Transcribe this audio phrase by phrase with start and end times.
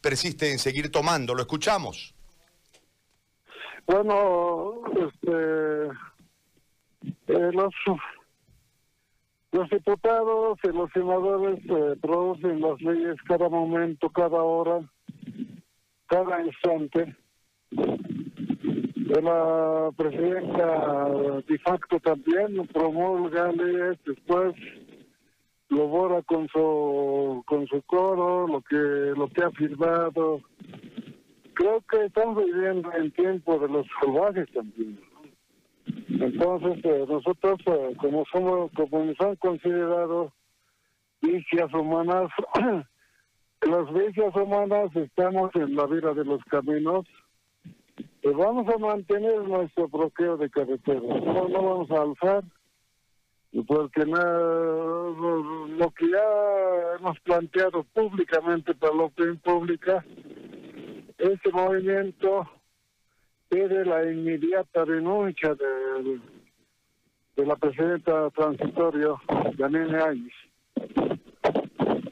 [0.00, 1.34] persiste en seguir tomando.
[1.34, 2.14] Lo escuchamos.
[3.86, 5.86] Bueno, este,
[7.28, 7.74] eh, los,
[9.52, 14.80] los diputados y los senadores eh, producen las leyes cada momento, cada hora,
[16.06, 17.16] cada instante.
[19.22, 21.08] La presidenta
[21.48, 24.54] de facto también promulga leyes, después
[25.68, 30.40] lo borra con su con su coro, lo que lo que ha firmado.
[31.54, 34.98] Creo que estamos viviendo en tiempo de los salvajes también.
[36.08, 40.32] Entonces eh, nosotros eh, como somos como nos han considerado
[41.20, 42.30] vicias humanas,
[43.62, 47.06] las vicias humanas estamos en la vida de los caminos
[48.22, 51.00] y vamos a mantener nuestro bloqueo de carretera.
[51.00, 52.44] No, no vamos a alzar
[53.66, 54.22] porque no,
[55.78, 60.04] lo, que ya hemos planteado públicamente para la opinión pública,
[61.16, 62.48] este movimiento
[63.48, 66.20] pide la inmediata renuncia de,
[67.44, 69.20] la presidenta transitorio,
[69.56, 70.34] Janine Áñez.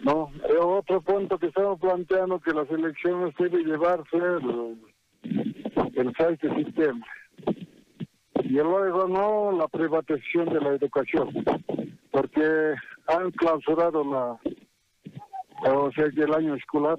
[0.04, 4.78] No, otro punto que estamos planteando que las elecciones deben llevarse el,
[5.94, 7.10] el 6 de septiembre
[8.48, 11.28] y luego no la privatización de la educación,
[12.12, 12.74] porque
[13.08, 16.98] han clausurado la, o sea, el año escolar,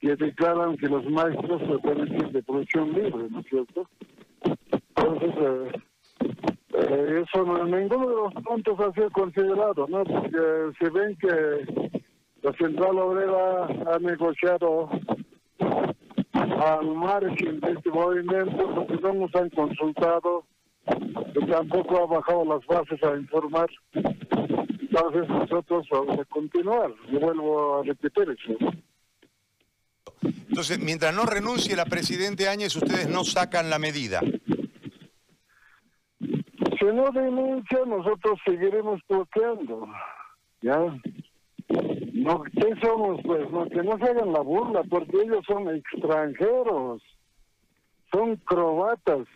[0.00, 3.86] que declaran que los maestros pueden ser de producción libre, ¿no es cierto?
[4.96, 5.72] Entonces, eh,
[6.72, 10.02] eh, eso no, ninguno de los puntos ha sido considerado, ¿no?
[10.04, 10.38] Porque
[10.80, 12.00] se ven que
[12.42, 14.88] la Central Obrera ha negociado
[16.60, 20.44] al margen de este movimiento, porque no nos han consultado,
[21.34, 23.68] y tampoco ha bajado las bases a informar.
[23.92, 26.92] Entonces nosotros vamos a continuar.
[27.10, 28.58] Yo vuelvo a repetir eso.
[30.22, 34.20] Entonces, mientras no renuncie la Presidente Áñez, ustedes no sacan la medida.
[36.18, 39.86] Si no denuncia, nosotros seguiremos bloqueando.
[40.60, 40.78] ¿Ya?
[42.12, 43.20] No, ¿qué somos?
[43.24, 47.02] Pues no, que no se hagan la burla, porque ellos son extranjeros,
[48.12, 49.26] son croatas.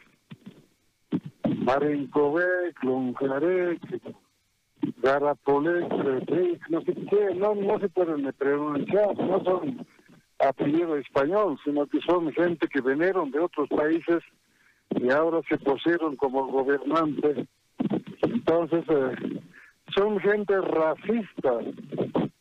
[1.64, 3.80] Marincovec, Lunjarek,
[5.02, 5.90] Garapolec,
[6.68, 9.86] no sé qué, no, no se pueden pronunciar, no son
[10.38, 14.22] apellido español, sino que son gente que vinieron de otros países
[14.90, 17.46] y ahora se pusieron como gobernantes.
[18.22, 19.40] Entonces, eh,
[19.94, 21.58] son gente racista,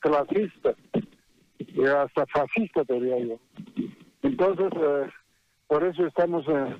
[0.03, 0.75] clasista,
[1.59, 3.39] y hasta fascista, diría yo.
[4.21, 5.09] Entonces, eh,
[5.67, 6.75] por eso estamos eh,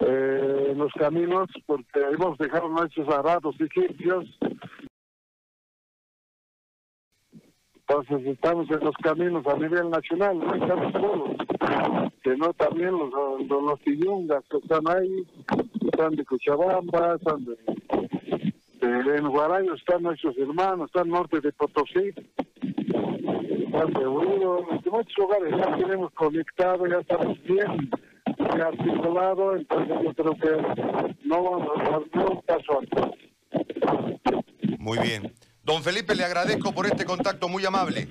[0.00, 4.24] eh, en los caminos, porque hemos dejado nuestros arados egipcios.
[7.86, 13.10] Entonces estamos en los caminos a nivel nacional, no estamos solos, también los,
[13.46, 15.26] los, los que están ahí,
[15.82, 17.56] están de Cochabamba, están de
[18.84, 22.12] en Guarayo están nuestros hermanos, están norte de Potosí,
[24.06, 27.90] Urido, en muchos lugares ya tenemos conectado, ya estamos bien
[28.38, 33.10] articulado, entonces yo creo que no vamos a dar un paso atrás.
[34.78, 35.32] Muy bien.
[35.62, 38.06] Don Felipe, le agradezco por este contacto muy amable.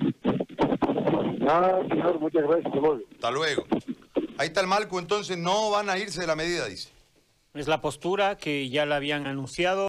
[1.48, 2.66] Ah, señor, muchas gracias.
[2.66, 3.02] Hasta luego.
[3.12, 3.64] Hasta luego.
[4.38, 6.90] Ahí está el Malco, entonces no van a irse de la medida, dice.
[7.54, 9.82] Es la postura que ya la habían anunciado.